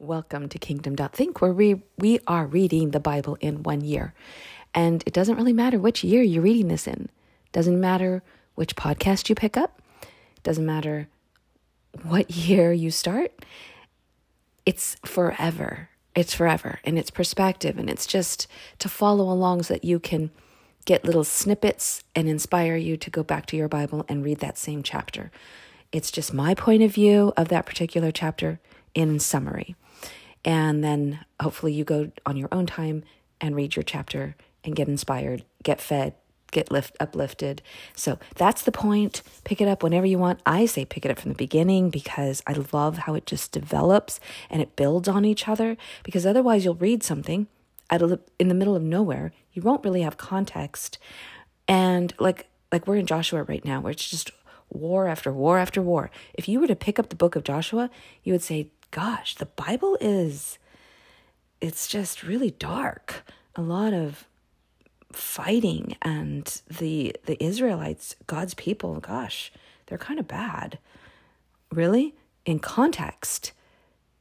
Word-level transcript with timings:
Welcome 0.00 0.48
to 0.50 0.60
Kingdom 0.60 0.94
Think, 0.94 1.40
where 1.40 1.52
we, 1.52 1.82
we 1.98 2.20
are 2.28 2.46
reading 2.46 2.92
the 2.92 3.00
Bible 3.00 3.36
in 3.40 3.64
one 3.64 3.80
year. 3.80 4.14
And 4.72 5.02
it 5.06 5.12
doesn't 5.12 5.34
really 5.34 5.52
matter 5.52 5.76
which 5.76 6.04
year 6.04 6.22
you're 6.22 6.44
reading 6.44 6.68
this 6.68 6.86
in. 6.86 7.08
Doesn't 7.50 7.80
matter 7.80 8.22
which 8.54 8.76
podcast 8.76 9.28
you 9.28 9.34
pick 9.34 9.56
up. 9.56 9.82
Doesn't 10.44 10.64
matter 10.64 11.08
what 12.04 12.30
year 12.30 12.72
you 12.72 12.92
start. 12.92 13.44
It's 14.64 14.94
forever. 15.04 15.88
It's 16.14 16.32
forever. 16.32 16.78
And 16.84 16.96
it's 16.96 17.10
perspective. 17.10 17.76
And 17.76 17.90
it's 17.90 18.06
just 18.06 18.46
to 18.78 18.88
follow 18.88 19.24
along 19.24 19.64
so 19.64 19.74
that 19.74 19.84
you 19.84 19.98
can 19.98 20.30
get 20.84 21.04
little 21.04 21.24
snippets 21.24 22.04
and 22.14 22.28
inspire 22.28 22.76
you 22.76 22.96
to 22.98 23.10
go 23.10 23.24
back 23.24 23.46
to 23.46 23.56
your 23.56 23.68
Bible 23.68 24.06
and 24.08 24.24
read 24.24 24.38
that 24.38 24.58
same 24.58 24.84
chapter. 24.84 25.32
It's 25.90 26.12
just 26.12 26.32
my 26.32 26.54
point 26.54 26.84
of 26.84 26.94
view 26.94 27.32
of 27.36 27.48
that 27.48 27.66
particular 27.66 28.12
chapter 28.12 28.60
in 28.98 29.20
summary. 29.20 29.76
And 30.44 30.82
then 30.82 31.20
hopefully 31.40 31.72
you 31.72 31.84
go 31.84 32.10
on 32.26 32.36
your 32.36 32.48
own 32.50 32.66
time 32.66 33.04
and 33.40 33.54
read 33.54 33.76
your 33.76 33.84
chapter 33.84 34.34
and 34.64 34.74
get 34.74 34.88
inspired, 34.88 35.44
get 35.62 35.80
fed, 35.80 36.14
get 36.50 36.72
lift 36.72 36.96
uplifted. 36.98 37.62
So 37.94 38.18
that's 38.34 38.62
the 38.62 38.72
point. 38.72 39.22
Pick 39.44 39.60
it 39.60 39.68
up 39.68 39.84
whenever 39.84 40.04
you 40.04 40.18
want. 40.18 40.40
I 40.44 40.66
say 40.66 40.84
pick 40.84 41.04
it 41.04 41.12
up 41.12 41.20
from 41.20 41.30
the 41.30 41.36
beginning 41.36 41.90
because 41.90 42.42
I 42.44 42.54
love 42.72 42.98
how 42.98 43.14
it 43.14 43.24
just 43.24 43.52
develops 43.52 44.18
and 44.50 44.60
it 44.60 44.74
builds 44.74 45.06
on 45.06 45.24
each 45.24 45.46
other 45.46 45.76
because 46.02 46.26
otherwise 46.26 46.64
you'll 46.64 46.74
read 46.74 47.04
something 47.04 47.46
at 47.90 48.02
a, 48.02 48.18
in 48.40 48.48
the 48.48 48.54
middle 48.54 48.74
of 48.74 48.82
nowhere. 48.82 49.32
You 49.52 49.62
won't 49.62 49.84
really 49.84 50.02
have 50.02 50.16
context. 50.16 50.98
And 51.68 52.12
like 52.18 52.48
like 52.72 52.86
we're 52.86 52.96
in 52.96 53.06
Joshua 53.06 53.44
right 53.44 53.64
now 53.64 53.80
where 53.80 53.92
it's 53.92 54.08
just 54.10 54.32
war 54.70 55.06
after 55.06 55.32
war 55.32 55.58
after 55.58 55.82
war. 55.82 56.10
If 56.34 56.48
you 56.48 56.60
were 56.60 56.66
to 56.66 56.76
pick 56.76 56.98
up 56.98 57.08
the 57.08 57.16
book 57.16 57.36
of 57.36 57.44
Joshua, 57.44 57.90
you 58.22 58.32
would 58.32 58.42
say, 58.42 58.70
gosh, 58.90 59.34
the 59.34 59.46
Bible 59.46 59.96
is, 60.00 60.58
it's 61.60 61.86
just 61.86 62.22
really 62.22 62.50
dark. 62.50 63.24
A 63.56 63.62
lot 63.62 63.92
of 63.92 64.26
fighting 65.12 65.96
and 66.02 66.60
the 66.68 67.16
the 67.24 67.42
Israelites, 67.42 68.14
God's 68.26 68.54
people, 68.54 69.00
gosh, 69.00 69.50
they're 69.86 69.98
kind 69.98 70.20
of 70.20 70.28
bad. 70.28 70.78
Really? 71.72 72.14
In 72.44 72.58
context, 72.58 73.52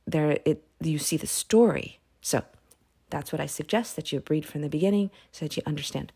there 0.05 0.39
it 0.45 0.63
you 0.81 0.97
see 0.97 1.17
the 1.17 1.27
story. 1.27 1.99
So 2.21 2.43
that's 3.09 3.31
what 3.31 3.41
I 3.41 3.45
suggest 3.45 3.95
that 3.95 4.11
you 4.11 4.23
read 4.29 4.45
from 4.45 4.61
the 4.61 4.69
beginning 4.69 5.11
so 5.31 5.45
that 5.45 5.55
you 5.55 5.63
understand. 5.65 6.11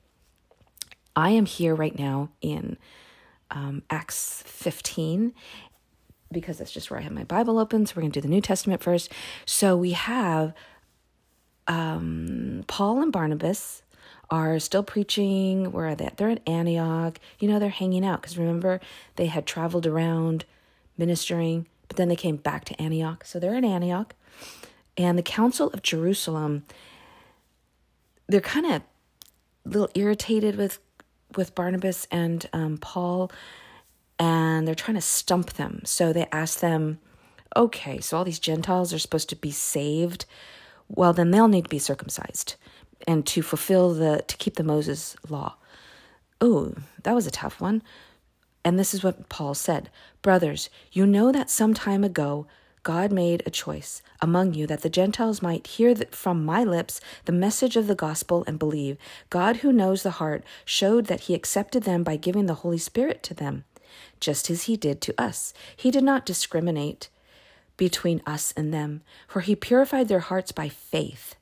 I 1.15 1.31
am 1.31 1.45
here 1.45 1.75
right 1.75 1.97
now 1.97 2.29
in 2.41 2.77
um, 3.49 3.83
Acts 3.89 4.43
15, 4.45 5.33
because 6.31 6.57
that's 6.57 6.71
just 6.71 6.89
where 6.89 6.99
I 6.99 7.03
have 7.03 7.11
my 7.11 7.23
Bible 7.23 7.59
open. 7.59 7.85
So 7.85 7.93
we're 7.95 8.01
going 8.03 8.11
to 8.11 8.21
do 8.21 8.27
the 8.27 8.33
New 8.33 8.41
Testament 8.41 8.81
first. 8.81 9.11
So 9.45 9.75
we 9.75 9.91
have 9.91 10.53
um, 11.67 12.63
Paul 12.67 13.01
and 13.01 13.11
Barnabas 13.11 13.83
are 14.29 14.59
still 14.59 14.83
preaching. 14.83 15.71
Where 15.71 15.87
are 15.87 15.95
they? 15.95 16.09
They're 16.15 16.29
at 16.29 16.47
Antioch. 16.47 17.19
You 17.39 17.49
know, 17.49 17.59
they're 17.59 17.69
hanging 17.69 18.05
out 18.05 18.21
because 18.21 18.37
remember 18.37 18.79
they 19.17 19.25
had 19.27 19.45
traveled 19.45 19.85
around 19.85 20.45
ministering, 20.97 21.67
but 21.87 21.97
then 21.97 22.07
they 22.07 22.15
came 22.15 22.37
back 22.37 22.65
to 22.65 22.81
Antioch. 22.81 23.25
So 23.25 23.39
they're 23.39 23.55
in 23.55 23.65
Antioch. 23.65 24.15
And 24.97 25.17
the 25.17 25.23
Council 25.23 25.69
of 25.69 25.81
Jerusalem, 25.81 26.63
they're 28.27 28.41
kind 28.41 28.65
of 28.65 28.81
a 29.65 29.69
little 29.69 29.89
irritated 29.95 30.55
with 30.55 30.79
with 31.35 31.55
Barnabas 31.55 32.07
and 32.11 32.45
um, 32.51 32.77
Paul 32.77 33.31
and 34.21 34.67
they're 34.67 34.75
trying 34.75 34.95
to 34.95 35.01
stump 35.01 35.53
them. 35.53 35.81
So 35.83 36.13
they 36.13 36.27
ask 36.31 36.59
them, 36.59 36.99
okay, 37.55 37.99
so 37.99 38.17
all 38.17 38.23
these 38.23 38.37
Gentiles 38.37 38.93
are 38.93 38.99
supposed 38.99 39.29
to 39.29 39.35
be 39.35 39.49
saved. 39.49 40.25
Well, 40.87 41.11
then 41.11 41.31
they'll 41.31 41.47
need 41.47 41.63
to 41.63 41.69
be 41.69 41.79
circumcised 41.79 42.55
and 43.07 43.25
to 43.25 43.41
fulfill 43.41 43.95
the, 43.95 44.23
to 44.27 44.37
keep 44.37 44.57
the 44.57 44.63
Moses 44.63 45.15
law. 45.27 45.55
Oh, 46.39 46.75
that 47.01 47.15
was 47.15 47.25
a 47.25 47.31
tough 47.31 47.59
one. 47.59 47.81
And 48.63 48.77
this 48.77 48.93
is 48.93 49.03
what 49.03 49.27
Paul 49.27 49.55
said 49.55 49.89
Brothers, 50.21 50.69
you 50.91 51.07
know 51.07 51.31
that 51.31 51.49
some 51.49 51.73
time 51.73 52.03
ago 52.03 52.45
God 52.83 53.11
made 53.11 53.41
a 53.47 53.49
choice 53.49 54.03
among 54.21 54.53
you 54.53 54.67
that 54.67 54.81
the 54.81 54.89
Gentiles 54.89 55.41
might 55.41 55.65
hear 55.65 55.95
from 56.11 56.45
my 56.45 56.63
lips 56.63 57.01
the 57.25 57.31
message 57.31 57.75
of 57.75 57.87
the 57.87 57.95
gospel 57.95 58.43
and 58.45 58.59
believe. 58.59 58.97
God, 59.31 59.57
who 59.57 59.73
knows 59.73 60.03
the 60.03 60.11
heart, 60.11 60.43
showed 60.63 61.07
that 61.07 61.21
he 61.21 61.33
accepted 61.33 61.83
them 61.83 62.03
by 62.03 62.17
giving 62.17 62.45
the 62.45 62.61
Holy 62.61 62.77
Spirit 62.77 63.23
to 63.23 63.33
them 63.33 63.65
just 64.19 64.49
as 64.49 64.63
he 64.63 64.77
did 64.77 65.01
to 65.01 65.13
us. 65.21 65.53
He 65.75 65.91
did 65.91 66.03
not 66.03 66.25
discriminate 66.25 67.09
between 67.77 68.21
us 68.25 68.53
and 68.55 68.73
them, 68.73 69.01
for 69.27 69.41
he 69.41 69.55
purified 69.55 70.07
their 70.07 70.19
hearts 70.19 70.51
by 70.51 70.69
faith. 70.69 71.35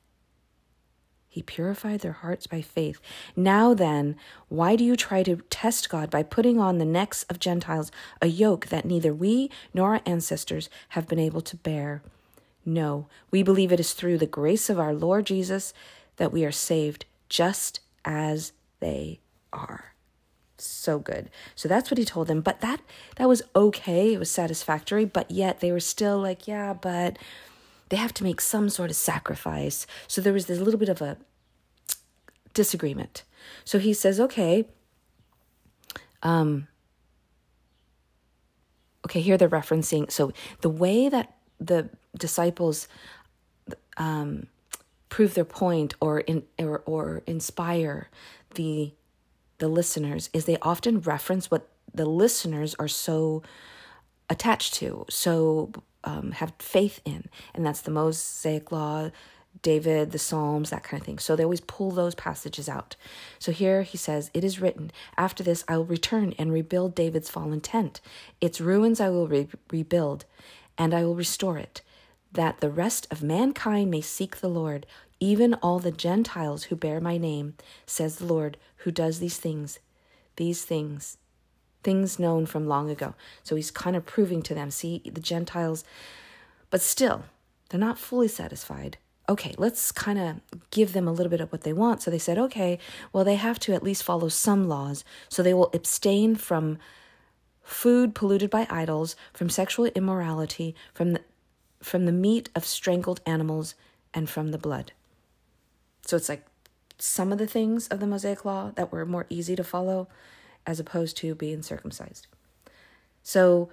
He 1.28 1.42
purified 1.42 2.00
their 2.00 2.12
hearts 2.12 2.48
by 2.48 2.60
faith. 2.60 3.00
Now 3.36 3.72
then, 3.72 4.16
why 4.48 4.74
do 4.74 4.82
you 4.82 4.96
try 4.96 5.22
to 5.22 5.36
test 5.48 5.88
God 5.88 6.10
by 6.10 6.24
putting 6.24 6.58
on 6.58 6.78
the 6.78 6.84
necks 6.84 7.22
of 7.24 7.38
Gentiles 7.38 7.92
a 8.20 8.26
yoke 8.26 8.66
that 8.66 8.84
neither 8.84 9.14
we 9.14 9.50
nor 9.72 9.94
our 9.94 10.00
ancestors 10.04 10.68
have 10.90 11.06
been 11.06 11.20
able 11.20 11.40
to 11.42 11.56
bear? 11.56 12.02
No, 12.64 13.06
we 13.30 13.42
believe 13.42 13.70
it 13.70 13.78
is 13.78 13.92
through 13.92 14.18
the 14.18 14.26
grace 14.26 14.68
of 14.68 14.78
our 14.78 14.92
Lord 14.92 15.26
Jesus 15.26 15.72
that 16.16 16.32
we 16.32 16.44
are 16.44 16.52
saved, 16.52 17.04
just 17.28 17.80
as 18.04 18.52
they 18.80 19.20
are 19.52 19.89
so 20.64 20.98
good. 20.98 21.30
So 21.54 21.68
that's 21.68 21.90
what 21.90 21.98
he 21.98 22.04
told 22.04 22.26
them. 22.26 22.40
But 22.40 22.60
that 22.60 22.80
that 23.16 23.28
was 23.28 23.42
okay. 23.54 24.14
It 24.14 24.18
was 24.18 24.30
satisfactory, 24.30 25.04
but 25.04 25.30
yet 25.30 25.60
they 25.60 25.72
were 25.72 25.80
still 25.80 26.18
like, 26.18 26.46
yeah, 26.48 26.72
but 26.72 27.18
they 27.88 27.96
have 27.96 28.14
to 28.14 28.24
make 28.24 28.40
some 28.40 28.68
sort 28.68 28.90
of 28.90 28.96
sacrifice. 28.96 29.86
So 30.06 30.20
there 30.20 30.32
was 30.32 30.46
this 30.46 30.60
little 30.60 30.78
bit 30.78 30.88
of 30.88 31.02
a 31.02 31.16
disagreement. 32.54 33.24
So 33.64 33.78
he 33.78 33.92
says, 33.92 34.20
okay, 34.20 34.66
um, 36.22 36.68
okay, 39.06 39.20
here 39.20 39.36
they're 39.36 39.48
referencing. 39.48 40.10
So 40.10 40.32
the 40.60 40.68
way 40.70 41.08
that 41.08 41.34
the 41.58 41.90
disciples 42.16 42.88
um, 43.96 44.46
prove 45.08 45.34
their 45.34 45.44
point 45.44 45.94
or 46.00 46.20
in 46.20 46.44
or, 46.58 46.82
or 46.86 47.22
inspire 47.26 48.08
the 48.54 48.92
the 49.60 49.68
listeners 49.68 50.28
is 50.32 50.44
they 50.44 50.58
often 50.62 51.00
reference 51.00 51.50
what 51.50 51.68
the 51.94 52.06
listeners 52.06 52.74
are 52.78 52.88
so 52.88 53.42
attached 54.28 54.74
to, 54.74 55.04
so 55.08 55.72
um, 56.04 56.32
have 56.32 56.52
faith 56.58 57.00
in, 57.04 57.28
and 57.54 57.64
that's 57.64 57.82
the 57.82 57.90
Mosaic 57.90 58.72
Law, 58.72 59.10
David, 59.62 60.12
the 60.12 60.18
Psalms, 60.18 60.70
that 60.70 60.82
kind 60.82 61.00
of 61.00 61.06
thing. 61.06 61.18
So 61.18 61.36
they 61.36 61.42
always 61.42 61.60
pull 61.60 61.90
those 61.90 62.14
passages 62.14 62.68
out. 62.68 62.96
So 63.38 63.52
here 63.52 63.82
he 63.82 63.96
says, 63.98 64.30
It 64.32 64.44
is 64.44 64.60
written, 64.60 64.92
After 65.16 65.42
this 65.42 65.64
I 65.68 65.76
will 65.76 65.84
return 65.84 66.34
and 66.38 66.52
rebuild 66.52 66.94
David's 66.94 67.28
fallen 67.28 67.60
tent. 67.60 68.00
Its 68.40 68.60
ruins 68.60 69.00
I 69.00 69.10
will 69.10 69.28
re- 69.28 69.48
rebuild, 69.70 70.24
and 70.78 70.94
I 70.94 71.04
will 71.04 71.16
restore 71.16 71.58
it, 71.58 71.82
that 72.32 72.60
the 72.60 72.70
rest 72.70 73.06
of 73.10 73.22
mankind 73.22 73.90
may 73.90 74.00
seek 74.00 74.36
the 74.36 74.48
Lord 74.48 74.86
even 75.20 75.52
all 75.54 75.78
the 75.78 75.92
Gentiles 75.92 76.64
who 76.64 76.76
bear 76.76 76.98
my 76.98 77.18
name, 77.18 77.54
says 77.86 78.16
the 78.16 78.24
Lord, 78.24 78.56
who 78.80 78.90
does 78.90 79.18
these 79.18 79.38
things, 79.38 79.78
these 80.36 80.64
things, 80.64 81.18
things 81.82 82.18
known 82.18 82.46
from 82.46 82.66
long 82.66 82.90
ago. 82.90 83.14
So 83.42 83.56
he's 83.56 83.70
kind 83.70 83.96
of 83.96 84.06
proving 84.06 84.42
to 84.42 84.54
them, 84.54 84.70
see, 84.70 85.02
the 85.04 85.20
Gentiles, 85.20 85.84
but 86.70 86.80
still, 86.80 87.24
they're 87.68 87.80
not 87.80 87.98
fully 87.98 88.28
satisfied. 88.28 88.98
Okay, 89.28 89.54
let's 89.58 89.92
kind 89.92 90.18
of 90.18 90.40
give 90.70 90.92
them 90.92 91.06
a 91.06 91.12
little 91.12 91.30
bit 91.30 91.40
of 91.40 91.52
what 91.52 91.62
they 91.62 91.72
want. 91.72 92.02
So 92.02 92.10
they 92.10 92.18
said, 92.18 92.38
okay, 92.38 92.78
well, 93.12 93.24
they 93.24 93.36
have 93.36 93.60
to 93.60 93.72
at 93.72 93.82
least 93.82 94.02
follow 94.02 94.28
some 94.28 94.68
laws. 94.68 95.04
So 95.28 95.42
they 95.42 95.54
will 95.54 95.70
abstain 95.72 96.34
from 96.34 96.78
food 97.62 98.14
polluted 98.14 98.50
by 98.50 98.66
idols, 98.68 99.14
from 99.32 99.48
sexual 99.48 99.86
immorality, 99.86 100.74
from 100.92 101.12
the, 101.12 101.20
from 101.80 102.06
the 102.06 102.12
meat 102.12 102.48
of 102.56 102.64
strangled 102.64 103.20
animals, 103.24 103.74
and 104.12 104.28
from 104.28 104.50
the 104.50 104.58
blood. 104.58 104.90
So 106.04 106.16
it's 106.16 106.28
like 106.28 106.44
some 107.00 107.32
of 107.32 107.38
the 107.38 107.46
things 107.46 107.88
of 107.88 108.00
the 108.00 108.06
Mosaic 108.06 108.44
Law 108.44 108.72
that 108.76 108.92
were 108.92 109.06
more 109.06 109.26
easy 109.28 109.56
to 109.56 109.64
follow 109.64 110.08
as 110.66 110.78
opposed 110.78 111.16
to 111.18 111.34
being 111.34 111.62
circumcised. 111.62 112.26
So 113.22 113.70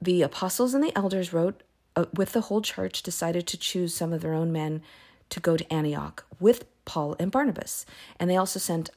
the 0.00 0.22
apostles 0.22 0.74
and 0.74 0.84
the 0.84 0.96
elders 0.96 1.32
wrote 1.32 1.62
uh, 1.94 2.04
with 2.14 2.32
the 2.32 2.42
whole 2.42 2.60
church 2.60 3.02
decided 3.02 3.46
to 3.46 3.56
choose 3.56 3.94
some 3.94 4.12
of 4.12 4.20
their 4.20 4.34
own 4.34 4.52
men 4.52 4.82
to 5.30 5.40
go 5.40 5.56
to 5.56 5.72
Antioch 5.72 6.24
with 6.38 6.66
Paul 6.84 7.16
and 7.18 7.32
Barnabas. 7.32 7.86
And 8.20 8.30
they 8.30 8.36
also 8.36 8.58
sent 8.58 8.90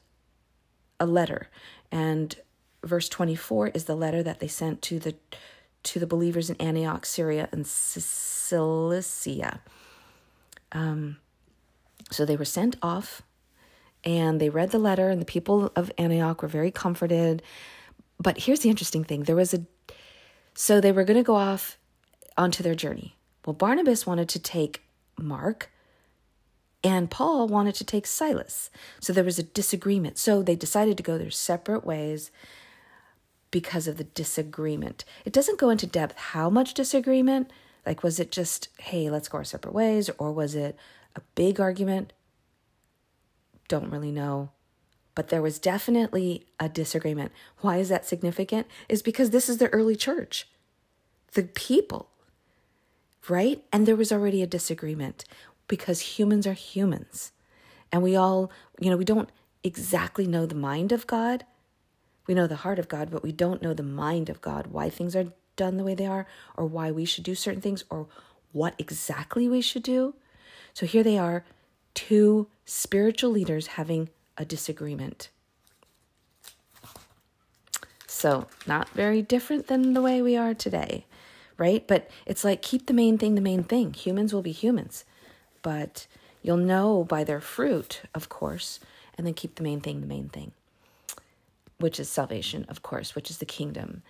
a 0.98 1.06
letter. 1.06 1.48
And 1.90 2.36
verse 2.84 3.08
24 3.08 3.68
is 3.68 3.84
the 3.84 3.96
letter 3.96 4.22
that 4.22 4.40
they 4.40 4.48
sent 4.48 4.82
to 4.82 4.98
the 4.98 5.14
to 5.82 5.98
the 5.98 6.06
believers 6.06 6.50
in 6.50 6.56
Antioch, 6.56 7.06
Syria, 7.06 7.48
and 7.52 7.66
Cilicia. 7.66 9.60
Um, 10.72 11.16
so 12.10 12.26
they 12.26 12.36
were 12.36 12.44
sent 12.44 12.76
off 12.82 13.22
and 14.04 14.40
they 14.40 14.48
read 14.48 14.70
the 14.70 14.78
letter, 14.78 15.10
and 15.10 15.20
the 15.20 15.26
people 15.26 15.72
of 15.76 15.92
Antioch 15.98 16.42
were 16.42 16.48
very 16.48 16.70
comforted. 16.70 17.42
But 18.18 18.38
here's 18.38 18.60
the 18.60 18.70
interesting 18.70 19.04
thing 19.04 19.24
there 19.24 19.36
was 19.36 19.54
a, 19.54 19.64
so 20.54 20.80
they 20.80 20.92
were 20.92 21.04
going 21.04 21.16
to 21.16 21.22
go 21.22 21.36
off 21.36 21.78
onto 22.36 22.62
their 22.62 22.74
journey. 22.74 23.16
Well, 23.44 23.54
Barnabas 23.54 24.06
wanted 24.06 24.28
to 24.30 24.38
take 24.38 24.82
Mark, 25.18 25.70
and 26.82 27.10
Paul 27.10 27.46
wanted 27.46 27.74
to 27.76 27.84
take 27.84 28.06
Silas. 28.06 28.70
So 29.00 29.12
there 29.12 29.24
was 29.24 29.38
a 29.38 29.44
disagreement. 29.44 30.18
So 30.18 30.42
they 30.42 30.56
decided 30.56 30.96
to 30.96 31.02
go 31.02 31.18
their 31.18 31.30
separate 31.30 31.84
ways 31.84 32.30
because 33.50 33.86
of 33.86 33.96
the 33.96 34.04
disagreement. 34.04 35.04
It 35.24 35.32
doesn't 35.32 35.58
go 35.58 35.70
into 35.70 35.86
depth 35.86 36.16
how 36.16 36.48
much 36.48 36.74
disagreement. 36.74 37.50
Like, 37.84 38.02
was 38.02 38.20
it 38.20 38.30
just, 38.30 38.68
hey, 38.78 39.10
let's 39.10 39.28
go 39.28 39.38
our 39.38 39.44
separate 39.44 39.74
ways? 39.74 40.10
Or 40.18 40.32
was 40.32 40.54
it 40.54 40.76
a 41.16 41.20
big 41.34 41.60
argument? 41.60 42.12
Don't 43.70 43.90
really 43.90 44.10
know. 44.10 44.50
But 45.14 45.28
there 45.28 45.40
was 45.40 45.60
definitely 45.60 46.46
a 46.58 46.68
disagreement. 46.68 47.30
Why 47.58 47.76
is 47.76 47.88
that 47.88 48.04
significant? 48.04 48.66
Is 48.88 49.00
because 49.00 49.30
this 49.30 49.48
is 49.48 49.58
the 49.58 49.68
early 49.68 49.94
church, 49.94 50.48
the 51.34 51.44
people, 51.44 52.10
right? 53.28 53.62
And 53.72 53.86
there 53.86 53.94
was 53.94 54.10
already 54.10 54.42
a 54.42 54.46
disagreement 54.48 55.24
because 55.68 56.18
humans 56.18 56.48
are 56.48 56.52
humans. 56.52 57.30
And 57.92 58.02
we 58.02 58.16
all, 58.16 58.50
you 58.80 58.90
know, 58.90 58.96
we 58.96 59.04
don't 59.04 59.30
exactly 59.62 60.26
know 60.26 60.46
the 60.46 60.56
mind 60.56 60.90
of 60.90 61.06
God. 61.06 61.44
We 62.26 62.34
know 62.34 62.48
the 62.48 62.56
heart 62.56 62.80
of 62.80 62.88
God, 62.88 63.08
but 63.08 63.22
we 63.22 63.30
don't 63.30 63.62
know 63.62 63.72
the 63.72 63.84
mind 63.84 64.28
of 64.28 64.40
God, 64.40 64.66
why 64.66 64.90
things 64.90 65.14
are 65.14 65.32
done 65.54 65.76
the 65.76 65.84
way 65.84 65.94
they 65.94 66.06
are, 66.06 66.26
or 66.56 66.66
why 66.66 66.90
we 66.90 67.04
should 67.04 67.22
do 67.22 67.36
certain 67.36 67.60
things, 67.60 67.84
or 67.88 68.08
what 68.50 68.74
exactly 68.78 69.48
we 69.48 69.60
should 69.60 69.84
do. 69.84 70.16
So 70.74 70.86
here 70.86 71.04
they 71.04 71.18
are, 71.18 71.44
two 71.94 72.48
spiritual 72.70 73.30
leaders 73.30 73.68
having 73.68 74.08
a 74.36 74.44
disagreement. 74.44 75.30
So, 78.06 78.46
not 78.66 78.88
very 78.90 79.22
different 79.22 79.68
than 79.68 79.94
the 79.94 80.02
way 80.02 80.20
we 80.20 80.36
are 80.36 80.52
today, 80.52 81.06
right? 81.56 81.86
But 81.86 82.10
it's 82.26 82.44
like 82.44 82.60
keep 82.60 82.86
the 82.86 82.92
main 82.92 83.18
thing 83.18 83.34
the 83.34 83.40
main 83.40 83.64
thing. 83.64 83.94
Humans 83.94 84.34
will 84.34 84.42
be 84.42 84.52
humans 84.52 85.04
but 85.62 86.06
you'll 86.42 86.56
know 86.56 87.04
by 87.04 87.24
their 87.24 87.40
fruit, 87.40 88.02
of 88.14 88.28
course, 88.28 88.80
and 89.16 89.26
then 89.26 89.34
keep 89.34 89.56
the 89.56 89.62
main 89.62 89.80
thing 89.80 90.00
the 90.00 90.06
main 90.06 90.28
thing, 90.28 90.52
which 91.78 92.00
is 92.00 92.08
salvation, 92.08 92.64
of 92.68 92.82
course, 92.82 93.14
which 93.14 93.30
is 93.30 93.38
the 93.38 93.46
kingdom. 93.46 94.02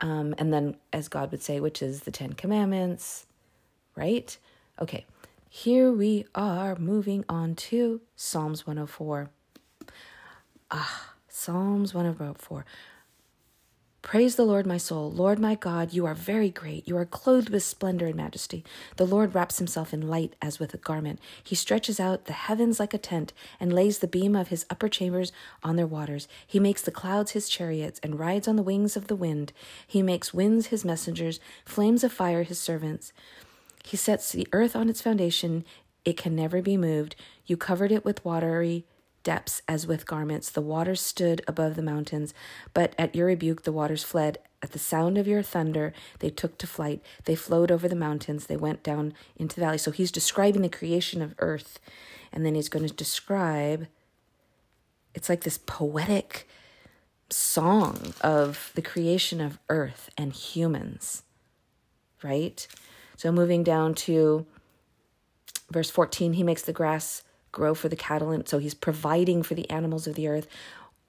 Um, 0.00 0.34
and 0.38 0.52
then, 0.52 0.76
as 0.92 1.08
God 1.08 1.30
would 1.30 1.42
say, 1.42 1.60
which 1.60 1.82
is 1.82 2.00
the 2.00 2.10
Ten 2.10 2.32
Commandments, 2.32 3.26
right? 3.96 4.36
Okay, 4.80 5.06
here 5.56 5.92
we 5.92 6.26
are 6.34 6.74
moving 6.74 7.24
on 7.28 7.54
to 7.54 8.00
Psalms 8.16 8.66
104. 8.66 9.30
Ah, 10.72 11.12
Psalms 11.28 11.94
104. 11.94 12.66
Praise 14.02 14.34
the 14.34 14.44
Lord, 14.44 14.66
my 14.66 14.78
soul. 14.78 15.12
Lord, 15.12 15.38
my 15.38 15.54
God, 15.54 15.92
you 15.92 16.06
are 16.06 16.14
very 16.14 16.50
great. 16.50 16.88
You 16.88 16.96
are 16.96 17.06
clothed 17.06 17.50
with 17.50 17.62
splendor 17.62 18.06
and 18.06 18.16
majesty. 18.16 18.64
The 18.96 19.06
Lord 19.06 19.32
wraps 19.32 19.58
himself 19.58 19.94
in 19.94 20.08
light 20.08 20.34
as 20.42 20.58
with 20.58 20.74
a 20.74 20.78
garment. 20.78 21.20
He 21.44 21.54
stretches 21.54 22.00
out 22.00 22.24
the 22.24 22.32
heavens 22.32 22.80
like 22.80 22.92
a 22.92 22.98
tent 22.98 23.32
and 23.60 23.72
lays 23.72 24.00
the 24.00 24.08
beam 24.08 24.34
of 24.34 24.48
his 24.48 24.66
upper 24.70 24.88
chambers 24.88 25.30
on 25.62 25.76
their 25.76 25.86
waters. 25.86 26.26
He 26.44 26.58
makes 26.58 26.82
the 26.82 26.90
clouds 26.90 27.30
his 27.30 27.48
chariots 27.48 28.00
and 28.02 28.18
rides 28.18 28.48
on 28.48 28.56
the 28.56 28.62
wings 28.64 28.96
of 28.96 29.06
the 29.06 29.14
wind. 29.14 29.52
He 29.86 30.02
makes 30.02 30.34
winds 30.34 30.66
his 30.66 30.84
messengers, 30.84 31.38
flames 31.64 32.02
of 32.02 32.12
fire 32.12 32.42
his 32.42 32.58
servants. 32.58 33.12
He 33.84 33.96
sets 33.96 34.32
the 34.32 34.48
earth 34.52 34.74
on 34.74 34.88
its 34.88 35.02
foundation. 35.02 35.64
It 36.04 36.16
can 36.16 36.34
never 36.34 36.62
be 36.62 36.76
moved. 36.76 37.16
You 37.46 37.56
covered 37.56 37.92
it 37.92 38.04
with 38.04 38.24
watery 38.24 38.84
depths 39.22 39.62
as 39.68 39.86
with 39.86 40.06
garments. 40.06 40.50
The 40.50 40.60
waters 40.60 41.00
stood 41.00 41.42
above 41.48 41.76
the 41.76 41.82
mountains, 41.82 42.34
but 42.72 42.94
at 42.98 43.14
your 43.14 43.26
rebuke 43.26 43.62
the 43.62 43.72
waters 43.72 44.04
fled. 44.04 44.38
At 44.62 44.72
the 44.72 44.78
sound 44.78 45.18
of 45.18 45.26
your 45.26 45.42
thunder, 45.42 45.92
they 46.20 46.30
took 46.30 46.56
to 46.58 46.66
flight. 46.66 47.02
They 47.24 47.34
flowed 47.34 47.70
over 47.70 47.88
the 47.88 47.94
mountains. 47.94 48.46
They 48.46 48.56
went 48.56 48.82
down 48.82 49.12
into 49.36 49.56
the 49.56 49.60
valley. 49.62 49.78
So 49.78 49.90
he's 49.90 50.10
describing 50.10 50.62
the 50.62 50.68
creation 50.70 51.20
of 51.20 51.34
earth. 51.38 51.78
And 52.32 52.46
then 52.46 52.54
he's 52.54 52.70
going 52.70 52.86
to 52.86 52.94
describe 52.94 53.88
it's 55.14 55.28
like 55.28 55.42
this 55.44 55.58
poetic 55.58 56.48
song 57.30 58.14
of 58.20 58.72
the 58.74 58.82
creation 58.82 59.40
of 59.40 59.58
earth 59.68 60.10
and 60.16 60.32
humans, 60.32 61.22
right? 62.22 62.66
So 63.16 63.32
moving 63.32 63.62
down 63.62 63.94
to 63.94 64.46
verse 65.70 65.90
14, 65.90 66.34
he 66.34 66.42
makes 66.42 66.62
the 66.62 66.72
grass 66.72 67.22
grow 67.52 67.74
for 67.74 67.88
the 67.88 67.96
cattle, 67.96 68.30
and 68.30 68.48
so 68.48 68.58
he's 68.58 68.74
providing 68.74 69.42
for 69.42 69.54
the 69.54 69.68
animals 69.70 70.06
of 70.06 70.14
the 70.14 70.28
earth. 70.28 70.46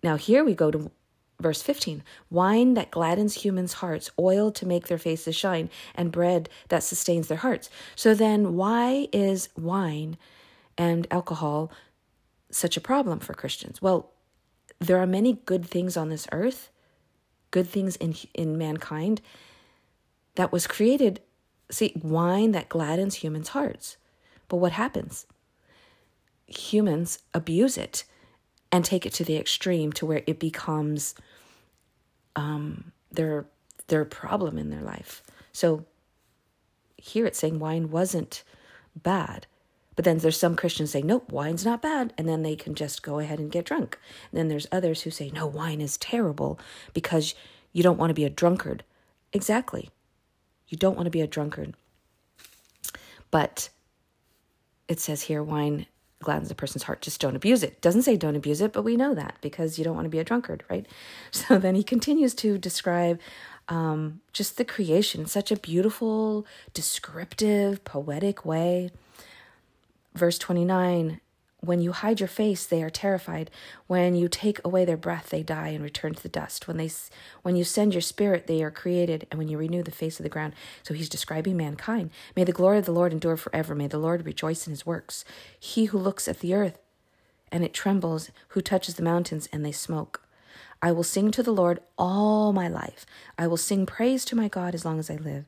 Now, 0.03 0.15
here 0.15 0.43
we 0.43 0.53
go 0.53 0.71
to 0.71 0.91
verse 1.39 1.61
15 1.61 2.03
wine 2.29 2.75
that 2.75 2.91
gladdens 2.91 3.43
humans' 3.43 3.73
hearts, 3.73 4.09
oil 4.17 4.51
to 4.51 4.65
make 4.65 4.87
their 4.87 4.97
faces 4.97 5.35
shine, 5.35 5.69
and 5.95 6.11
bread 6.11 6.49
that 6.69 6.83
sustains 6.83 7.27
their 7.27 7.39
hearts. 7.39 7.69
So, 7.95 8.13
then 8.13 8.55
why 8.55 9.07
is 9.11 9.49
wine 9.57 10.17
and 10.77 11.07
alcohol 11.11 11.71
such 12.51 12.77
a 12.77 12.81
problem 12.81 13.19
for 13.19 13.33
Christians? 13.33 13.81
Well, 13.81 14.11
there 14.79 14.99
are 14.99 15.07
many 15.07 15.33
good 15.45 15.65
things 15.65 15.97
on 15.97 16.09
this 16.09 16.27
earth, 16.31 16.69
good 17.51 17.67
things 17.67 17.95
in, 17.95 18.15
in 18.33 18.57
mankind 18.57 19.21
that 20.35 20.51
was 20.51 20.67
created. 20.67 21.21
See, 21.71 21.93
wine 22.01 22.51
that 22.51 22.69
gladdens 22.69 23.15
humans' 23.15 23.49
hearts. 23.49 23.97
But 24.47 24.57
what 24.57 24.73
happens? 24.73 25.25
humans 26.47 27.19
abuse 27.33 27.77
it 27.77 28.03
and 28.71 28.83
take 28.83 29.05
it 29.05 29.13
to 29.13 29.23
the 29.23 29.37
extreme 29.37 29.91
to 29.93 30.05
where 30.05 30.23
it 30.27 30.39
becomes 30.39 31.15
um, 32.35 32.91
their 33.11 33.45
their 33.87 34.05
problem 34.05 34.57
in 34.57 34.69
their 34.69 34.81
life. 34.81 35.21
So 35.53 35.85
here 36.97 37.25
it's 37.25 37.39
saying 37.39 37.59
wine 37.59 37.91
wasn't 37.91 38.43
bad. 38.95 39.45
But 39.95 40.03
then 40.03 40.17
there's 40.17 40.39
some 40.39 40.55
Christians 40.57 40.91
saying, 40.91 41.05
nope, 41.05 41.31
wine's 41.31 41.63
not 41.63 41.81
bad. 41.81 42.13
And 42.17 42.27
then 42.27 42.41
they 42.41 42.55
can 42.55 42.75
just 42.75 43.03
go 43.03 43.19
ahead 43.19 43.39
and 43.39 43.51
get 43.51 43.63
drunk. 43.63 43.97
And 44.31 44.37
then 44.37 44.47
there's 44.49 44.67
others 44.71 45.03
who 45.03 45.11
say, 45.11 45.29
no, 45.29 45.45
wine 45.45 45.79
is 45.79 45.97
terrible 45.97 46.59
because 46.93 47.33
you 47.71 47.81
don't 47.83 47.97
want 47.97 48.09
to 48.09 48.15
be 48.15 48.25
a 48.25 48.29
drunkard. 48.29 48.83
Exactly. 49.31 49.89
You 50.67 50.77
don't 50.77 50.95
want 50.95 51.05
to 51.05 51.11
be 51.11 51.21
a 51.21 51.27
drunkard. 51.27 51.75
But 53.31 53.69
it 54.87 54.99
says 54.99 55.23
here, 55.23 55.43
wine 55.43 55.85
gladdens 56.21 56.51
a 56.51 56.55
person's 56.55 56.83
heart. 56.83 57.01
Just 57.01 57.21
don't 57.21 57.35
abuse 57.35 57.63
it. 57.63 57.81
Doesn't 57.81 58.03
say 58.03 58.17
don't 58.17 58.35
abuse 58.35 58.61
it, 58.61 58.73
but 58.73 58.83
we 58.83 58.97
know 58.97 59.13
that 59.13 59.35
because 59.41 59.77
you 59.77 59.83
don't 59.83 59.95
want 59.95 60.05
to 60.05 60.09
be 60.09 60.19
a 60.19 60.23
drunkard, 60.23 60.63
right? 60.69 60.85
So 61.31 61.57
then 61.59 61.75
he 61.75 61.83
continues 61.83 62.33
to 62.35 62.57
describe 62.57 63.19
um, 63.67 64.21
just 64.33 64.57
the 64.57 64.65
creation 64.65 65.25
such 65.25 65.51
a 65.51 65.57
beautiful, 65.57 66.45
descriptive, 66.73 67.83
poetic 67.83 68.45
way. 68.45 68.91
Verse 70.13 70.37
29 70.37 71.19
when 71.65 71.81
you 71.81 71.91
hide 71.91 72.19
your 72.19 72.27
face, 72.27 72.65
they 72.65 72.83
are 72.83 72.89
terrified. 72.89 73.51
When 73.87 74.15
you 74.15 74.27
take 74.27 74.63
away 74.63 74.85
their 74.85 74.97
breath, 74.97 75.29
they 75.29 75.43
die 75.43 75.69
and 75.69 75.83
return 75.83 76.13
to 76.13 76.23
the 76.23 76.29
dust. 76.29 76.67
When 76.67 76.77
they, 76.77 76.89
when 77.41 77.55
you 77.55 77.63
send 77.63 77.93
your 77.93 78.01
spirit, 78.01 78.47
they 78.47 78.63
are 78.63 78.71
created, 78.71 79.27
and 79.29 79.37
when 79.37 79.47
you 79.47 79.57
renew 79.57 79.83
the 79.83 79.91
face 79.91 80.19
of 80.19 80.23
the 80.23 80.29
ground. 80.29 80.53
So 80.83 80.93
he's 80.93 81.09
describing 81.09 81.57
mankind. 81.57 82.11
May 82.35 82.43
the 82.43 82.51
glory 82.51 82.79
of 82.79 82.85
the 82.85 82.91
Lord 82.91 83.13
endure 83.13 83.37
forever. 83.37 83.75
May 83.75 83.87
the 83.87 83.97
Lord 83.97 84.25
rejoice 84.25 84.67
in 84.67 84.71
his 84.71 84.85
works. 84.85 85.25
He 85.59 85.85
who 85.85 85.97
looks 85.97 86.27
at 86.27 86.39
the 86.39 86.53
earth 86.53 86.79
and 87.51 87.63
it 87.63 87.73
trembles, 87.73 88.31
who 88.49 88.61
touches 88.61 88.95
the 88.95 89.03
mountains 89.03 89.47
and 89.51 89.65
they 89.65 89.71
smoke. 89.71 90.21
I 90.81 90.91
will 90.91 91.03
sing 91.03 91.31
to 91.31 91.43
the 91.43 91.53
Lord 91.53 91.79
all 91.97 92.51
my 92.53 92.67
life. 92.67 93.05
I 93.37 93.47
will 93.47 93.57
sing 93.57 93.85
praise 93.85 94.25
to 94.25 94.35
my 94.35 94.47
God 94.47 94.75
as 94.75 94.83
long 94.83 94.99
as 94.99 95.09
I 95.09 95.15
live. 95.15 95.45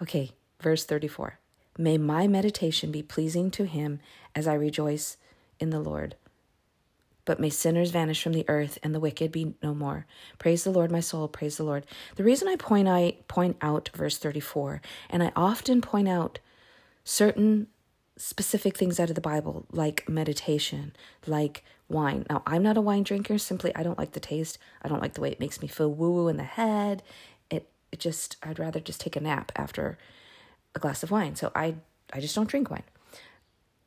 Okay, 0.00 0.32
verse 0.60 0.84
34. 0.84 1.38
May 1.78 1.98
my 1.98 2.26
meditation 2.26 2.92
be 2.92 3.02
pleasing 3.02 3.50
to 3.52 3.64
him 3.64 4.00
as 4.34 4.46
I 4.46 4.54
rejoice 4.54 5.16
in 5.58 5.70
the 5.70 5.80
Lord. 5.80 6.16
But 7.24 7.40
may 7.40 7.50
sinners 7.50 7.92
vanish 7.92 8.22
from 8.22 8.32
the 8.32 8.44
earth 8.48 8.78
and 8.82 8.94
the 8.94 9.00
wicked 9.00 9.30
be 9.30 9.54
no 9.62 9.74
more. 9.74 10.06
Praise 10.38 10.64
the 10.64 10.70
Lord, 10.70 10.90
my 10.90 11.00
soul, 11.00 11.28
praise 11.28 11.56
the 11.56 11.64
Lord. 11.64 11.86
The 12.16 12.24
reason 12.24 12.48
I 12.48 12.56
point 12.56 12.88
I 12.88 13.16
point 13.28 13.56
out 13.60 13.90
verse 13.94 14.18
34, 14.18 14.82
and 15.08 15.22
I 15.22 15.32
often 15.36 15.80
point 15.80 16.08
out 16.08 16.40
certain 17.04 17.68
specific 18.16 18.76
things 18.76 19.00
out 19.00 19.08
of 19.08 19.14
the 19.14 19.20
Bible, 19.20 19.66
like 19.70 20.08
meditation, 20.08 20.92
like 21.26 21.64
wine. 21.88 22.26
Now, 22.28 22.42
I'm 22.46 22.62
not 22.62 22.76
a 22.76 22.80
wine 22.80 23.04
drinker, 23.04 23.38
simply 23.38 23.74
I 23.74 23.82
don't 23.82 23.98
like 23.98 24.12
the 24.12 24.20
taste. 24.20 24.58
I 24.82 24.88
don't 24.88 25.00
like 25.00 25.14
the 25.14 25.20
way 25.20 25.30
it 25.30 25.40
makes 25.40 25.62
me 25.62 25.68
feel 25.68 25.92
woo-woo 25.92 26.28
in 26.28 26.36
the 26.36 26.42
head. 26.42 27.02
It 27.50 27.68
it 27.92 28.00
just 28.00 28.36
I'd 28.42 28.58
rather 28.58 28.80
just 28.80 29.00
take 29.00 29.16
a 29.16 29.20
nap 29.20 29.52
after 29.56 29.96
a 30.74 30.78
glass 30.78 31.02
of 31.02 31.10
wine. 31.10 31.36
So 31.36 31.52
I 31.54 31.76
I 32.12 32.20
just 32.20 32.34
don't 32.34 32.48
drink 32.48 32.70
wine. 32.70 32.84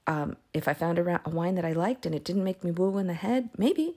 Um, 0.07 0.37
if 0.53 0.67
I 0.67 0.73
found 0.73 0.99
a, 0.99 1.21
a 1.25 1.29
wine 1.29 1.55
that 1.55 1.65
I 1.65 1.73
liked 1.73 2.05
and 2.05 2.13
it 2.13 2.23
didn't 2.23 2.43
make 2.43 2.63
me 2.63 2.71
woo 2.71 2.97
in 2.97 3.07
the 3.07 3.13
head, 3.13 3.49
maybe, 3.57 3.95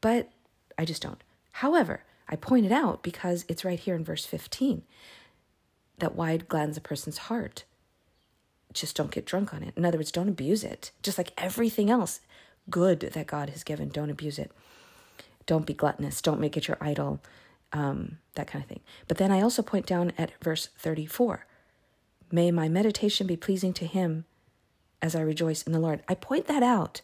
but 0.00 0.30
I 0.78 0.84
just 0.84 1.02
don't. 1.02 1.22
However, 1.52 2.04
I 2.28 2.36
point 2.36 2.66
it 2.66 2.72
out 2.72 3.02
because 3.02 3.44
it's 3.48 3.64
right 3.64 3.78
here 3.78 3.94
in 3.94 4.04
verse 4.04 4.24
15 4.24 4.82
that 5.98 6.14
wine 6.14 6.42
gladdens 6.48 6.76
a 6.76 6.80
person's 6.80 7.18
heart. 7.18 7.64
Just 8.72 8.96
don't 8.96 9.10
get 9.10 9.26
drunk 9.26 9.54
on 9.54 9.62
it. 9.62 9.72
In 9.76 9.84
other 9.84 9.98
words, 9.98 10.10
don't 10.10 10.28
abuse 10.28 10.64
it. 10.64 10.90
Just 11.02 11.18
like 11.18 11.32
everything 11.38 11.90
else 11.90 12.20
good 12.70 13.00
that 13.00 13.26
God 13.26 13.50
has 13.50 13.62
given, 13.62 13.88
don't 13.88 14.10
abuse 14.10 14.38
it. 14.38 14.50
Don't 15.46 15.66
be 15.66 15.74
gluttonous. 15.74 16.22
Don't 16.22 16.40
make 16.40 16.56
it 16.56 16.66
your 16.66 16.78
idol. 16.80 17.20
Um, 17.72 18.18
that 18.34 18.46
kind 18.46 18.62
of 18.62 18.68
thing. 18.68 18.80
But 19.06 19.18
then 19.18 19.30
I 19.30 19.40
also 19.40 19.62
point 19.62 19.86
down 19.86 20.12
at 20.16 20.32
verse 20.42 20.68
34 20.78 21.46
May 22.34 22.50
my 22.50 22.68
meditation 22.68 23.28
be 23.28 23.36
pleasing 23.36 23.72
to 23.74 23.86
him 23.86 24.24
as 25.00 25.14
I 25.14 25.20
rejoice 25.20 25.62
in 25.62 25.72
the 25.72 25.78
Lord. 25.78 26.02
I 26.08 26.16
point 26.16 26.48
that 26.48 26.64
out. 26.64 27.00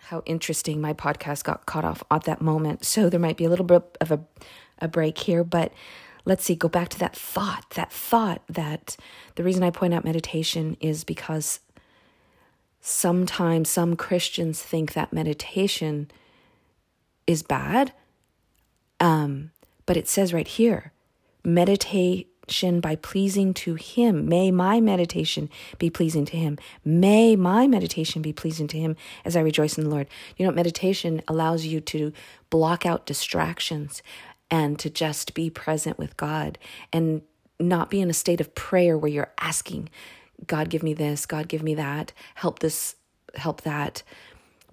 How 0.00 0.22
interesting 0.26 0.82
my 0.82 0.92
podcast 0.92 1.44
got 1.44 1.64
cut 1.64 1.82
off 1.82 2.04
at 2.10 2.24
that 2.24 2.42
moment. 2.42 2.84
So 2.84 3.08
there 3.08 3.18
might 3.18 3.38
be 3.38 3.46
a 3.46 3.48
little 3.48 3.64
bit 3.64 3.96
of 4.02 4.12
a, 4.12 4.20
a 4.80 4.86
break 4.86 5.16
here, 5.16 5.42
but 5.42 5.72
let's 6.26 6.44
see, 6.44 6.54
go 6.54 6.68
back 6.68 6.90
to 6.90 6.98
that 6.98 7.16
thought. 7.16 7.70
That 7.70 7.90
thought 7.90 8.42
that 8.50 8.98
the 9.36 9.44
reason 9.44 9.62
I 9.62 9.70
point 9.70 9.94
out 9.94 10.04
meditation 10.04 10.76
is 10.78 11.04
because 11.04 11.60
sometimes 12.82 13.70
some 13.70 13.96
Christians 13.96 14.62
think 14.62 14.92
that 14.92 15.14
meditation 15.14 16.10
is 17.26 17.42
bad. 17.42 17.94
Um, 19.00 19.52
but 19.86 19.96
it 19.96 20.06
says 20.06 20.34
right 20.34 20.46
here, 20.46 20.92
by 22.80 22.96
pleasing 22.96 23.54
to 23.54 23.74
him. 23.74 24.26
May 24.28 24.50
my 24.50 24.80
meditation 24.80 25.48
be 25.78 25.90
pleasing 25.90 26.24
to 26.26 26.36
him. 26.36 26.58
May 26.84 27.36
my 27.36 27.66
meditation 27.66 28.20
be 28.22 28.32
pleasing 28.32 28.66
to 28.68 28.78
him 28.78 28.96
as 29.24 29.36
I 29.36 29.40
rejoice 29.40 29.78
in 29.78 29.84
the 29.84 29.90
Lord. 29.90 30.08
You 30.36 30.46
know, 30.46 30.52
meditation 30.52 31.22
allows 31.28 31.64
you 31.64 31.80
to 31.80 32.12
block 32.50 32.84
out 32.84 33.06
distractions 33.06 34.02
and 34.50 34.78
to 34.78 34.90
just 34.90 35.34
be 35.34 35.48
present 35.48 35.98
with 35.98 36.16
God 36.16 36.58
and 36.92 37.22
not 37.58 37.90
be 37.90 38.00
in 38.00 38.10
a 38.10 38.14
state 38.14 38.40
of 38.40 38.54
prayer 38.54 38.98
where 38.98 39.10
you're 39.10 39.32
asking 39.38 39.88
God, 40.46 40.70
give 40.70 40.82
me 40.82 40.92
this, 40.92 41.24
God, 41.24 41.46
give 41.46 41.62
me 41.62 41.74
that, 41.76 42.12
help 42.34 42.58
this, 42.58 42.96
help 43.36 43.62
that. 43.62 44.02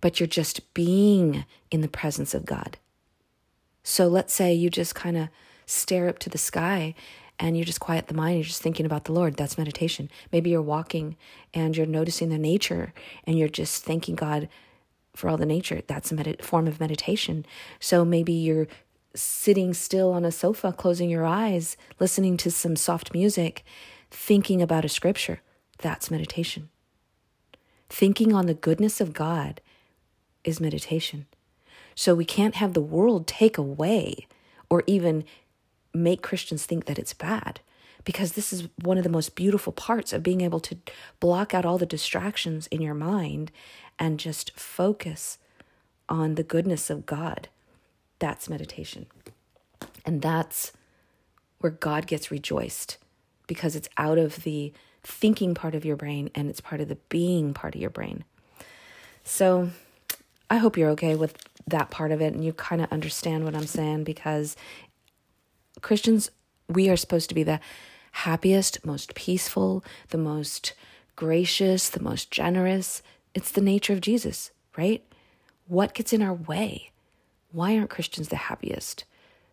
But 0.01 0.19
you're 0.19 0.27
just 0.27 0.73
being 0.73 1.45
in 1.69 1.81
the 1.81 1.87
presence 1.87 2.33
of 2.33 2.45
God. 2.45 2.77
So 3.83 4.07
let's 4.07 4.33
say 4.33 4.53
you 4.53 4.69
just 4.69 4.95
kind 4.95 5.15
of 5.15 5.29
stare 5.65 6.09
up 6.09 6.17
to 6.19 6.29
the 6.29 6.39
sky 6.39 6.95
and 7.39 7.57
you 7.57 7.63
just 7.63 7.79
quiet 7.79 8.07
the 8.07 8.13
mind, 8.13 8.35
you're 8.35 8.43
just 8.43 8.61
thinking 8.61 8.85
about 8.85 9.05
the 9.05 9.13
Lord. 9.13 9.35
That's 9.35 9.57
meditation. 9.57 10.09
Maybe 10.31 10.49
you're 10.49 10.61
walking 10.61 11.15
and 11.53 11.75
you're 11.75 11.85
noticing 11.85 12.29
the 12.29 12.37
nature 12.37 12.93
and 13.23 13.37
you're 13.37 13.47
just 13.47 13.83
thanking 13.83 14.15
God 14.15 14.49
for 15.15 15.29
all 15.29 15.37
the 15.37 15.45
nature. 15.45 15.81
That's 15.87 16.11
a 16.11 16.15
med- 16.15 16.43
form 16.43 16.67
of 16.67 16.79
meditation. 16.79 17.45
So 17.79 18.03
maybe 18.03 18.33
you're 18.33 18.67
sitting 19.15 19.73
still 19.73 20.11
on 20.11 20.25
a 20.25 20.31
sofa, 20.31 20.73
closing 20.73 21.09
your 21.09 21.25
eyes, 21.25 21.77
listening 21.99 22.37
to 22.37 22.51
some 22.51 22.75
soft 22.75 23.13
music, 23.13 23.63
thinking 24.11 24.61
about 24.61 24.85
a 24.85 24.89
scripture. 24.89 25.41
That's 25.79 26.11
meditation. 26.11 26.69
Thinking 27.89 28.33
on 28.33 28.45
the 28.45 28.53
goodness 28.53 29.01
of 29.01 29.13
God 29.13 29.61
is 30.43 30.59
meditation. 30.59 31.25
So 31.95 32.13
we 32.15 32.25
can't 32.25 32.55
have 32.55 32.73
the 32.73 32.81
world 32.81 33.27
take 33.27 33.57
away 33.57 34.27
or 34.69 34.83
even 34.85 35.23
make 35.93 36.21
Christians 36.21 36.65
think 36.65 36.85
that 36.85 36.99
it's 36.99 37.13
bad 37.13 37.59
because 38.03 38.33
this 38.33 38.53
is 38.53 38.67
one 38.81 38.97
of 38.97 39.03
the 39.03 39.09
most 39.09 39.35
beautiful 39.35 39.73
parts 39.73 40.13
of 40.13 40.23
being 40.23 40.41
able 40.41 40.59
to 40.61 40.77
block 41.19 41.53
out 41.53 41.65
all 41.65 41.77
the 41.77 41.85
distractions 41.85 42.67
in 42.67 42.81
your 42.81 42.93
mind 42.93 43.51
and 43.97 44.19
just 44.19 44.57
focus 44.57 45.37
on 46.07 46.35
the 46.35 46.43
goodness 46.43 46.89
of 46.89 47.05
God. 47.05 47.49
That's 48.19 48.49
meditation. 48.49 49.07
And 50.05 50.21
that's 50.21 50.71
where 51.59 51.71
God 51.71 52.07
gets 52.07 52.31
rejoiced 52.31 52.97
because 53.47 53.75
it's 53.75 53.89
out 53.97 54.17
of 54.17 54.43
the 54.43 54.73
thinking 55.03 55.53
part 55.53 55.75
of 55.75 55.85
your 55.85 55.95
brain 55.95 56.29
and 56.35 56.49
it's 56.49 56.61
part 56.61 56.81
of 56.81 56.87
the 56.87 56.97
being 57.09 57.53
part 57.53 57.75
of 57.75 57.81
your 57.81 57.89
brain. 57.89 58.23
So 59.23 59.69
I 60.49 60.57
hope 60.57 60.77
you're 60.77 60.89
okay 60.91 61.15
with 61.15 61.37
that 61.67 61.91
part 61.91 62.11
of 62.11 62.21
it 62.21 62.33
and 62.33 62.43
you 62.43 62.53
kind 62.53 62.81
of 62.81 62.91
understand 62.91 63.43
what 63.45 63.55
I'm 63.55 63.67
saying 63.67 64.03
because 64.03 64.55
Christians, 65.81 66.31
we 66.67 66.89
are 66.89 66.97
supposed 66.97 67.29
to 67.29 67.35
be 67.35 67.43
the 67.43 67.59
happiest, 68.11 68.85
most 68.85 69.15
peaceful, 69.15 69.83
the 70.09 70.17
most 70.17 70.73
gracious, 71.15 71.89
the 71.89 72.01
most 72.01 72.31
generous. 72.31 73.01
It's 73.33 73.51
the 73.51 73.61
nature 73.61 73.93
of 73.93 74.01
Jesus, 74.01 74.51
right? 74.77 75.03
What 75.67 75.93
gets 75.93 76.13
in 76.13 76.21
our 76.21 76.33
way? 76.33 76.91
Why 77.51 77.77
aren't 77.77 77.89
Christians 77.89 78.29
the 78.29 78.35
happiest, 78.35 79.05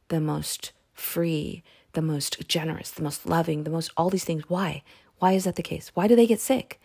the 0.09 0.21
most 0.21 0.73
free, 0.93 1.63
the 1.93 2.03
most 2.03 2.49
generous, 2.49 2.91
the 2.91 3.03
most 3.03 3.27
loving, 3.27 3.65
the 3.65 3.71
most 3.71 3.91
all 3.97 4.11
these 4.11 4.25
things? 4.25 4.49
Why? 4.49 4.83
Why 5.19 5.33
is 5.33 5.45
that 5.45 5.57
the 5.57 5.63
case? 5.63 5.91
Why 5.95 6.07
do 6.07 6.17
they 6.17 6.27
get 6.27 6.41
sick? 6.41 6.81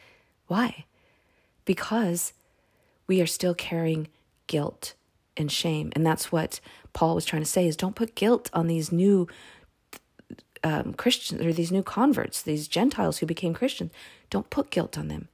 Why? 0.48 0.86
Because 1.66 2.34
we 3.08 3.22
are 3.22 3.28
still 3.28 3.54
carrying 3.54 4.08
guilt 4.48 4.94
and 5.38 5.52
shame. 5.52 5.92
And 5.96 6.06
that's 6.06 6.32
what 6.32 6.60
Paul 6.94 7.16
was 7.16 7.26
trying 7.26 7.42
to 7.42 7.48
say 7.48 7.68
is 7.68 7.76
don't 7.76 7.96
put 7.96 8.16
guilt 8.16 8.50
on 8.54 8.68
these 8.68 8.92
new 8.92 9.28
um, 10.64 10.94
Christians 10.94 11.42
or 11.42 11.54
these 11.54 11.72
new 11.72 11.84
converts, 11.84 12.42
these 12.42 12.68
Gentiles 12.68 13.18
who 13.18 13.26
became 13.26 13.54
Christians. 13.54 13.92
Don't 14.30 14.50
put 14.50 14.70
guilt 14.70 14.98
on 14.98 15.08
them. 15.08 15.28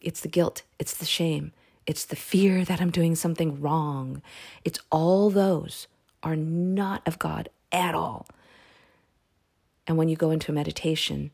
It's 0.00 0.20
the 0.20 0.28
guilt, 0.28 0.62
it's 0.78 0.96
the 0.96 1.04
shame, 1.04 1.52
it's 1.86 2.04
the 2.04 2.16
fear 2.16 2.64
that 2.64 2.80
I'm 2.80 2.90
doing 2.90 3.14
something 3.14 3.60
wrong. 3.60 4.20
It's 4.64 4.80
all 4.90 5.30
those 5.30 5.86
are 6.22 6.36
not 6.36 7.06
of 7.06 7.18
God 7.18 7.48
at 7.70 7.94
all. 7.94 8.26
And 9.86 9.96
when 9.96 10.08
you 10.08 10.16
go 10.16 10.30
into 10.30 10.52
a 10.52 10.54
meditation, 10.54 11.30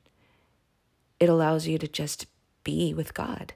it 1.21 1.29
allows 1.29 1.67
you 1.67 1.79
to 1.79 1.89
just 1.89 2.27
be 2.65 2.95
with 2.95 3.15
God. 3.15 3.55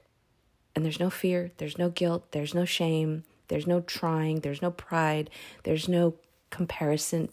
And 0.75 0.83
there's 0.83 0.99
no 0.99 1.09
fear, 1.09 1.51
there's 1.57 1.77
no 1.77 1.89
guilt, 1.89 2.31
there's 2.31 2.53
no 2.53 2.65
shame, 2.65 3.23
there's 3.47 3.67
no 3.67 3.81
trying, 3.81 4.39
there's 4.39 4.61
no 4.61 4.71
pride, 4.71 5.29
there's 5.63 5.87
no 5.87 6.15
comparison. 6.49 7.29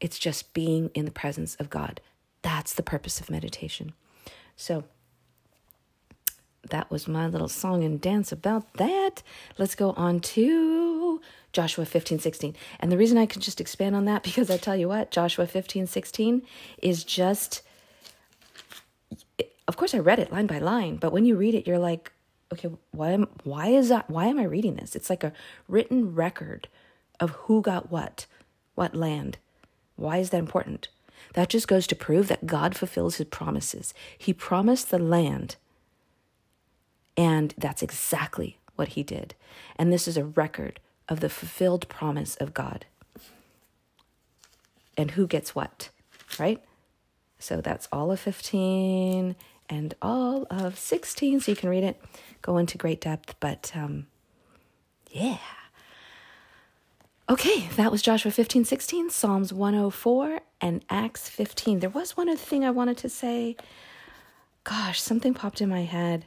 It's 0.00 0.18
just 0.18 0.52
being 0.54 0.90
in 0.94 1.04
the 1.04 1.10
presence 1.10 1.54
of 1.56 1.70
God. 1.70 2.00
That's 2.42 2.74
the 2.74 2.82
purpose 2.82 3.20
of 3.20 3.30
meditation. 3.30 3.92
So, 4.56 4.84
that 6.70 6.90
was 6.90 7.06
my 7.06 7.26
little 7.26 7.48
song 7.48 7.84
and 7.84 8.00
dance 8.00 8.32
about 8.32 8.74
that. 8.74 9.22
Let's 9.58 9.74
go 9.74 9.92
on 9.92 10.20
to 10.20 11.20
Joshua 11.52 11.84
15, 11.84 12.18
16. 12.18 12.54
And 12.80 12.90
the 12.90 12.98
reason 12.98 13.18
I 13.18 13.26
can 13.26 13.40
just 13.40 13.60
expand 13.60 13.94
on 13.94 14.04
that, 14.06 14.22
because 14.24 14.50
I 14.50 14.56
tell 14.56 14.76
you 14.76 14.88
what, 14.88 15.10
Joshua 15.10 15.46
15, 15.46 15.86
16 15.86 16.42
is 16.78 17.04
just, 17.04 17.62
of 19.68 19.76
course, 19.76 19.94
I 19.94 19.98
read 19.98 20.18
it 20.18 20.32
line 20.32 20.46
by 20.46 20.58
line, 20.58 20.96
but 20.96 21.12
when 21.12 21.24
you 21.24 21.36
read 21.36 21.54
it, 21.54 21.66
you're 21.66 21.78
like, 21.78 22.12
okay, 22.54 22.70
why 22.92 23.10
am, 23.10 23.28
why 23.42 23.68
is 23.68 23.88
that? 23.88 24.08
Why 24.08 24.26
am 24.26 24.38
I 24.38 24.44
reading 24.44 24.76
this? 24.76 24.96
It's 24.96 25.10
like 25.10 25.24
a 25.24 25.32
written 25.68 26.14
record 26.14 26.68
of 27.20 27.30
who 27.30 27.60
got 27.60 27.90
what, 27.90 28.26
what 28.74 28.94
land. 28.94 29.38
Why 29.96 30.18
is 30.18 30.30
that 30.30 30.38
important? 30.38 30.88
That 31.34 31.48
just 31.48 31.68
goes 31.68 31.86
to 31.88 31.96
prove 31.96 32.28
that 32.28 32.46
God 32.46 32.76
fulfills 32.76 33.16
his 33.16 33.26
promises. 33.26 33.94
He 34.16 34.32
promised 34.32 34.90
the 34.90 34.98
land, 34.98 35.56
and 37.16 37.54
that's 37.56 37.82
exactly 37.82 38.58
what 38.76 38.88
he 38.88 39.02
did. 39.02 39.34
And 39.76 39.92
this 39.92 40.08
is 40.08 40.16
a 40.16 40.24
record 40.24 40.80
of 41.08 41.20
the 41.20 41.28
fulfilled 41.28 41.88
promise 41.88 42.36
of 42.36 42.54
God. 42.54 42.86
And 44.96 45.12
who 45.12 45.26
gets 45.26 45.54
what, 45.54 45.90
right? 46.38 46.62
So 47.38 47.60
that's 47.60 47.88
all 47.92 48.10
of 48.12 48.20
15 48.20 49.36
and 49.68 49.94
all 50.02 50.46
of 50.50 50.78
16. 50.78 51.40
So 51.40 51.52
you 51.52 51.56
can 51.56 51.68
read 51.68 51.84
it, 51.84 52.00
go 52.42 52.58
into 52.58 52.78
great 52.78 53.00
depth. 53.00 53.34
But 53.40 53.72
um, 53.74 54.06
yeah. 55.10 55.38
Okay, 57.28 57.68
that 57.76 57.90
was 57.90 58.02
Joshua 58.02 58.30
15, 58.30 58.66
16, 58.66 59.08
Psalms 59.08 59.52
104, 59.52 60.40
and 60.60 60.84
Acts 60.90 61.28
15. 61.30 61.80
There 61.80 61.88
was 61.88 62.16
one 62.18 62.28
other 62.28 62.36
thing 62.36 62.64
I 62.64 62.70
wanted 62.70 62.98
to 62.98 63.08
say. 63.08 63.56
Gosh, 64.64 65.00
something 65.00 65.32
popped 65.32 65.62
in 65.62 65.68
my 65.70 65.82
head. 65.82 66.26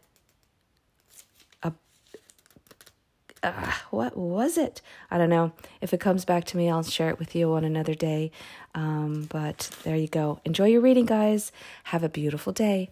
Uh, 3.44 3.72
what 3.92 4.18
was 4.18 4.58
it? 4.58 4.82
I 5.12 5.18
don't 5.18 5.30
know. 5.30 5.52
If 5.82 5.94
it 5.94 6.00
comes 6.00 6.26
back 6.26 6.46
to 6.46 6.58
me, 6.58 6.70
I'll 6.70 6.84
share 6.84 7.10
it 7.10 7.20
with 7.20 7.36
you 7.36 7.54
on 7.54 7.64
another 7.64 7.94
day. 7.94 8.32
Um, 8.74 9.28
but 9.30 9.70
there 9.84 9.96
you 9.96 10.08
go. 10.08 10.40
Enjoy 10.44 10.66
your 10.66 10.82
reading, 10.82 11.06
guys. 11.06 11.52
Have 11.86 12.04
a 12.04 12.10
beautiful 12.10 12.52
day. 12.52 12.90